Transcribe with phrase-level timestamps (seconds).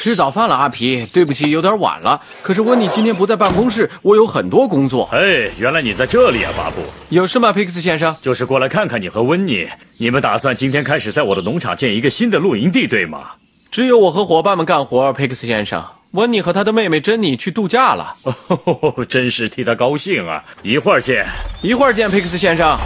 [0.00, 1.04] 吃早饭了，阿皮。
[1.12, 2.22] 对不起，有点晚了。
[2.40, 5.08] 可是温妮今天不在办公室，我有很多工作。
[5.10, 6.76] 哎，原来你在这里啊，巴布。
[7.08, 8.14] 有事吗，皮克斯先生？
[8.22, 9.68] 就是过来看看你和温妮。
[9.96, 13.32] 你们打算今天开始在我的农场建一个新的露营地，对吗？
[13.72, 15.84] 只有我和伙伴们干活，皮克斯先生。
[16.12, 20.44] 温妮和他的妹妹珍妮去度假了，哦，真是替他高兴啊！
[20.62, 21.26] 一会儿见。
[21.60, 22.78] 一会儿见，皮克斯先生。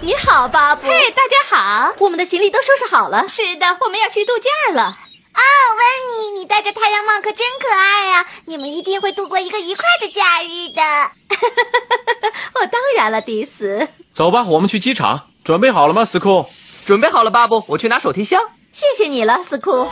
[0.00, 0.88] 你好，巴布。
[0.88, 1.92] 嘿，大家好。
[1.98, 3.28] 我们的行李都收拾好了。
[3.28, 5.09] 是的，我们要去度假了。
[5.40, 5.42] 啊，
[5.74, 10.82] 温妮，你戴着太阳帽可真可爱呀、你们一定会度过一个愉快的假日的。
[12.54, 13.88] 哦，当然了，迪斯。
[14.12, 15.28] 走吧，我们去机场。
[15.42, 16.44] 准备好了吗，斯库？
[16.86, 18.42] 准备好了，巴布，我去拿手提箱。
[18.70, 19.88] 谢谢你了，斯库。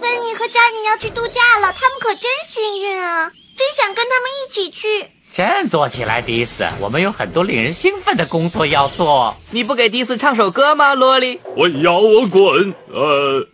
[0.00, 3.30] 温妮和扎尼要去度假了，他们可真幸运啊！
[3.54, 5.10] 真想跟他们一起去。
[5.32, 9.34] 振作起来，迪斯，我们有很多令人兴奋的工作要做。
[9.50, 11.40] 你不给迪斯唱首歌吗，萝莉？
[11.56, 12.74] 我要我滚！
[12.92, 13.46] 呃，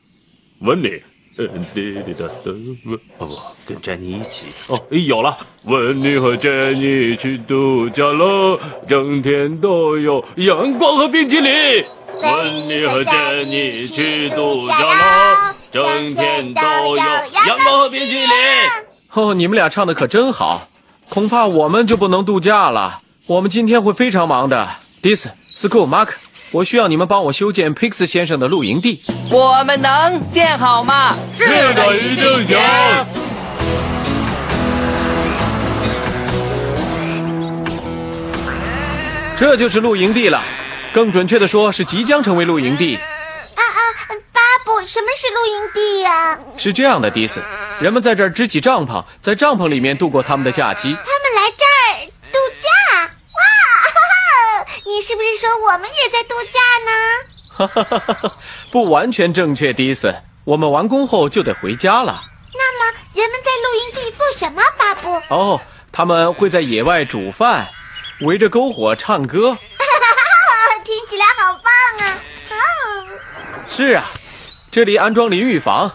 [0.62, 1.00] 温妮，
[1.36, 4.46] 呃，滴滴答答，哦不，跟珍妮一起。
[4.66, 11.84] 哦，有了，温妮和珍妮去度假了，整天都有阳光和冰淇淋。
[12.20, 16.96] 温妮和珍妮去度假了，整天都有
[17.46, 18.28] 阳光和冰淇淋。
[19.12, 20.68] 哦，你们俩唱的可真好，
[21.08, 23.00] 恐怕我们就不能度假了。
[23.26, 24.68] 我们今天会非常忙的。
[25.00, 26.14] 迪斯、斯库、马克，
[26.52, 29.00] 我需要你们帮我修建 Pix 先生的露营地。
[29.30, 31.16] 我们能建好吗？
[31.36, 32.58] 是的，一定行。
[39.36, 40.42] 这就是露营地了，
[40.92, 42.96] 更准确的说是即将成为露营地。
[42.96, 43.80] 啊啊，
[44.32, 47.40] 巴布，什么是露营地呀、是这样的，迪斯，
[47.80, 50.88] 人们在这儿支起帐篷，在帐篷里面度过他们的假期。
[50.88, 52.68] 他们来这儿度假？
[53.04, 53.40] 哇，
[53.84, 53.88] 哈
[54.64, 54.66] 哈！
[54.84, 56.90] 你是不是说我们也在度假呢？
[57.48, 58.36] 哈哈哈哈哈，
[58.72, 60.14] 不完全正确，迪斯。
[60.44, 62.24] 我们完工后就得回家了。
[62.54, 64.60] 那么人们在露营地做什么？
[64.76, 65.22] 巴布？
[65.28, 65.60] 哦，
[65.92, 67.68] 他们会在野外煮饭，
[68.22, 69.56] 围着篝火唱歌。
[70.84, 72.22] 听起来好棒啊！
[72.50, 72.54] 哦，
[73.68, 74.04] 是啊，
[74.70, 75.92] 这里安装淋浴房。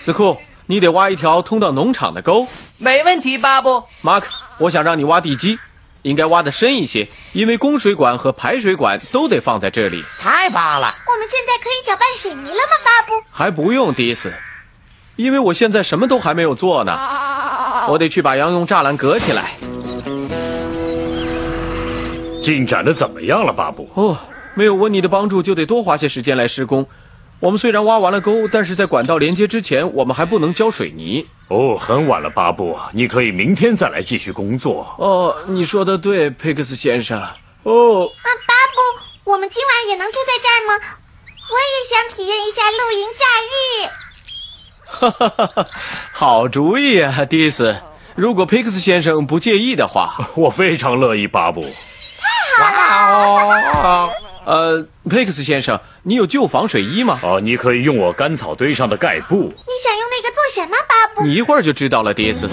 [0.00, 2.46] 斯库，你得挖一条通到农场的沟。
[2.78, 3.84] 没问题，巴布。
[4.00, 5.58] 马克，我想让你挖地基，
[6.02, 10.02] 应该挖得深一些，因为供水管和排水管都得放在这里。
[10.18, 10.86] 太棒了！
[10.86, 12.76] 我们现在可以搅拌水泥了吗？
[12.82, 13.12] 巴布？
[13.30, 14.32] 还不用，迪斯，
[15.16, 16.98] 因为我现在什么都还没有做呢。
[17.90, 19.52] 我得去把羊用栅栏隔起来。
[22.40, 23.90] 进展的怎么样了，巴布？
[23.94, 24.16] 哦，
[24.54, 26.86] 没有温妮的帮助，就得多花些时间来施工。
[27.40, 31.26] 我们虽然挖完了沟，但是在管道连接之前，我们还不能浇水泥。
[31.48, 34.94] 哦，很晚了，巴布，你可以明天再来继续工作。
[34.98, 37.20] 哦，你说的对，佩克斯先生。
[37.64, 40.84] 哦，啊，巴布，我们今晚也能住在这儿吗？
[41.50, 43.90] 我也想体验一下露营假日。
[44.86, 45.66] 哈哈哈哈，
[46.12, 47.76] 好主意啊，迪斯。
[48.14, 51.60] 如果佩克斯先生不介意的话， 我非常乐意，巴布。
[52.60, 54.08] 哇哦！
[54.44, 57.18] 呃，佩克斯先生，你有旧防水衣吗？
[57.22, 59.36] 哦，你可以用我干草堆上的盖布。
[59.36, 61.22] 你想用那个做什么，巴布？
[61.26, 62.48] 你一会儿就知道了，迪斯。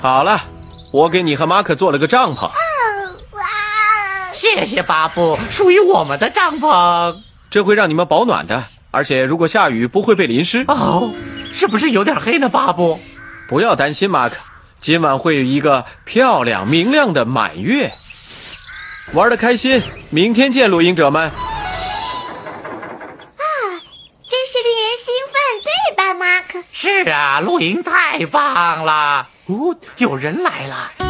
[0.00, 0.40] 好了，
[0.90, 2.50] 我给你和马克做了个帐篷，哦
[3.32, 3.42] 哇！
[4.32, 7.20] 谢谢巴布，属于我们的帐篷。
[7.50, 10.64] 这会让你们保暖的，而且如果下雨不会被淋湿。
[10.68, 11.14] 哦，
[11.52, 12.98] 是不是有点黑呢，巴布？
[13.48, 14.36] 不要担心，马克，
[14.78, 17.92] 今晚会有一个漂亮明亮的满月。
[19.14, 21.24] 玩的开心，明天见，露营者们。
[21.24, 21.32] 啊
[24.30, 25.34] 真是令人兴奋，
[25.64, 26.62] 对吧，马克？
[26.72, 29.26] 是啊，露营太棒了！
[29.46, 31.09] 哦，有人来了。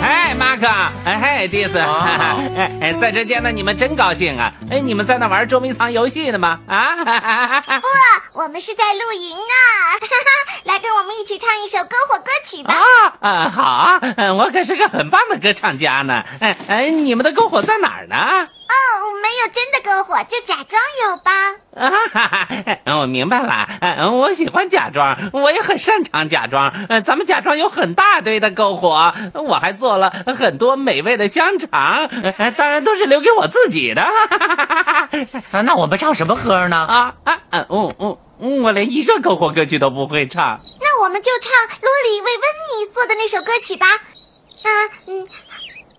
[0.00, 0.66] 嗨，马克，
[1.04, 2.00] 哎嘿，迪斯，哦
[2.56, 4.52] 哎哎，在这见到你们真高兴啊！
[4.70, 6.60] 哎，你们在那玩捉迷藏游戏呢吗？
[6.66, 6.96] 啊，
[7.80, 9.64] 不，我们是在露营啊！
[10.00, 12.74] 哈哈，来跟我们一起唱一首篝火歌曲吧。
[12.74, 12.80] 啊
[13.20, 16.22] 啊，好啊，嗯 我可是个很棒的歌唱家呢。
[16.40, 18.48] 哎哎，你们的篝火在哪儿呢？
[18.68, 18.74] 哦，
[19.22, 21.32] 没有真的篝火，就假装有吧。
[21.76, 22.48] 啊哈哈，
[22.84, 23.68] 嗯，我明白了。
[23.80, 26.72] 嗯，我喜欢假装，我也很擅长假装。
[26.88, 32.06] 嗯，咱们假装有很大堆的篝火，我还做了很多美味的香肠，
[32.38, 34.02] 呃当然都是留给我自己的。
[34.02, 36.76] 啊那我们唱什么歌呢？
[36.76, 40.60] 啊啊嗯嗯嗯嗯，我连一个篝火歌曲都不会唱。
[40.80, 42.42] 那我们就唱罗里为温
[42.80, 43.86] 妮做的那首歌曲吧。
[43.86, 44.68] 啊，
[45.06, 45.28] 嗯，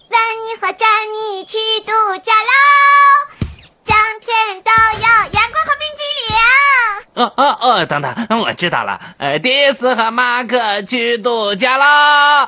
[0.09, 1.91] 温妮和詹妮去度
[2.23, 2.51] 假喽，
[3.85, 6.35] 整天都有阳光和冰激凌。
[7.15, 8.99] 哦哦哦，等等，我知道了。
[9.17, 12.47] 呃，迪斯和马克去度假喽，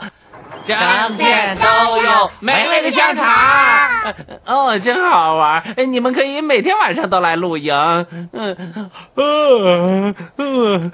[0.63, 0.77] 整
[1.17, 4.15] 天都有美味的香肠。
[4.45, 5.61] 哦，真好玩！
[5.91, 7.73] 你们可以每天晚上都来露营。
[8.31, 8.55] 嗯，
[9.15, 10.91] 呃，呃，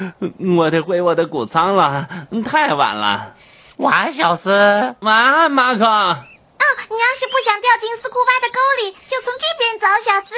[0.57, 2.07] 我得回我的谷仓了，
[2.45, 3.33] 太晚了。
[3.77, 4.95] 晚安，小斯。
[5.01, 6.17] 晚安，马克。
[6.65, 10.33] 哦，你要是不想掉进斯库巴的沟里，就从这边走，小斯。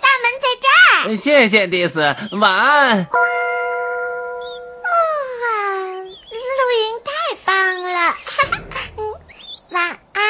[0.00, 1.16] 大门在这儿。
[1.16, 2.00] 谢谢迪斯，
[2.40, 2.98] 晚安。
[2.98, 3.04] 啊，
[6.58, 7.10] 露营太
[7.44, 7.98] 棒了！
[8.10, 8.16] 哈
[8.70, 9.00] 哈，嗯，
[9.70, 10.20] 晚安。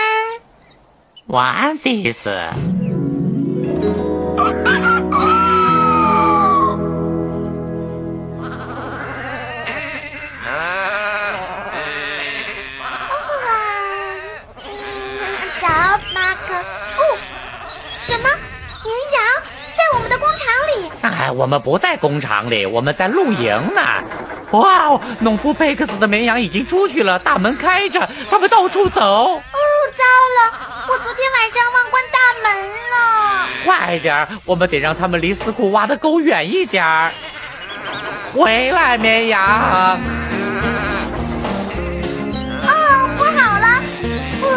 [1.26, 2.30] 晚安，迪斯。
[21.30, 23.82] 哎，我们不在工厂里，我们在露营呢。
[24.50, 29.00] 哇哦，农夫佩克斯的绵羊已经出去了，大门开着，他们到处走。
[29.00, 29.40] 哦，
[29.94, 30.02] 糟
[30.36, 30.88] 了！
[30.88, 32.52] 我昨天晚上忘关大门
[32.90, 33.46] 了。
[33.64, 37.12] 快点儿，我们得让他们离斯库挖的沟远一点儿。
[38.34, 39.40] 回来，绵羊。
[42.66, 43.80] 哦，不好了！
[44.40, 44.48] 不，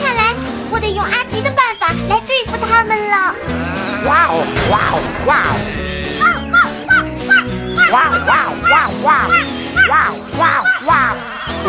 [0.00, 0.32] 看来
[0.70, 3.34] 我得用阿吉的办法来对付他们了。
[4.06, 5.79] 哇哦，哇哦，哇哦！
[7.90, 11.16] 哇哦，哇哦，哇哦，哇哦，哇哦，哇，哇，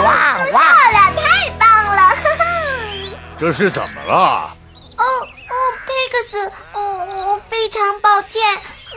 [0.04, 0.06] 哇，
[0.52, 0.80] 哇哦。
[0.94, 1.62] 了，太棒
[1.96, 2.00] 了！
[3.40, 4.14] 这是怎么了？
[4.98, 5.54] 哦哦，
[5.88, 8.40] 佩克斯，我，我非常抱歉，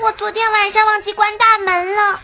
[0.02, 2.20] 我昨天晚上忘记关大门了。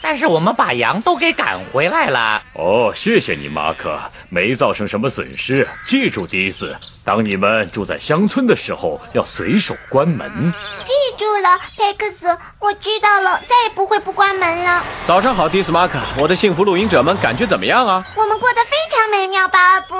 [0.00, 2.42] 但是我们把羊都给赶回来了。
[2.54, 3.98] 哦，谢谢你，马可，
[4.28, 5.66] 没造成什么损失。
[5.84, 10.52] 记住，迪斯，当你们住在乡村的时候，要随手关门。
[10.84, 12.28] 记住了，佩克斯，
[12.58, 14.82] 我知道了，再也不会不关门了。
[15.04, 18.06] 早上好，迪斯马克，我的幸福露营者们，感觉怎么样啊？
[18.14, 19.94] 我们过得非常美妙，巴布。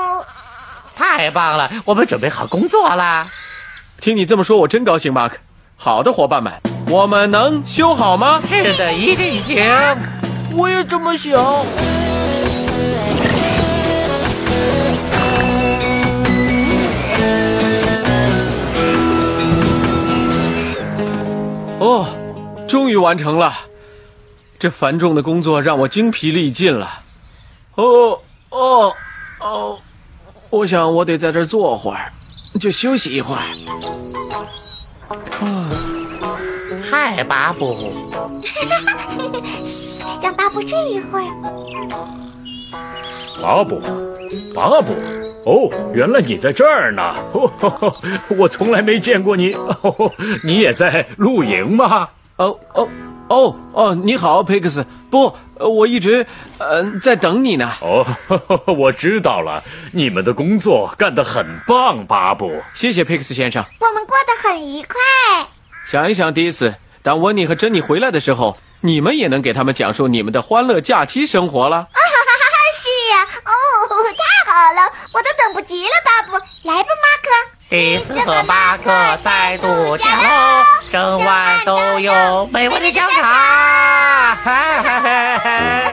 [0.95, 3.27] 太棒了，我们准备好工作啦。
[4.01, 5.39] 听你这么说，我真高兴，马克。
[5.77, 6.53] 好的，伙伴们，
[6.89, 8.41] 我们能修好吗？
[8.49, 9.65] 是的，一定行。
[10.55, 11.35] 我也这么想。
[21.79, 22.07] 哦，
[22.67, 23.53] 终于完成了！
[24.59, 27.03] 这繁重的工作让我精疲力尽了。
[27.75, 28.95] 哦哦
[29.41, 29.79] 哦，
[30.49, 32.13] 我想我得在这儿坐会儿，
[32.59, 33.43] 就休息一会儿。
[36.99, 37.77] 嗨，巴布。
[39.63, 41.27] 嘘， 让巴布睡一会儿。
[43.43, 43.79] 巴布，
[44.55, 44.95] 巴布，
[45.45, 47.15] 哦，原来你在这儿呢！
[47.35, 47.97] 哦呵呵
[48.39, 49.53] 我从来没见过你。
[49.53, 50.11] 哦，
[50.43, 52.09] 你也在露营吗？
[52.37, 52.89] 哦哦
[53.29, 54.87] 哦哦，你好，佩克斯。
[55.11, 57.71] 不，呃我一直呃在等你呢。
[57.83, 62.63] 哦，呵 呵我知道了，你们的工作干得很棒，巴布。
[62.73, 63.63] 谢谢佩克斯先生。
[63.81, 64.97] 我们过得很愉快。
[65.85, 66.75] 想一想，迪斯，
[67.07, 71.77] 当温妮和珍妮回来的时候，你们也能给他们讲述你们的欢乐假期生活了。
[71.77, 72.57] 啊哈哈哈哈！
[72.75, 73.53] 是呀，哦，
[74.19, 76.33] 太好了，我都等不及了，巴布，
[76.65, 77.31] 来吧，马克。
[77.71, 78.91] 迪斯和马克
[79.23, 83.23] 在度假喽，整晚都有美味的香肠。
[83.23, 85.93] 哈哈哈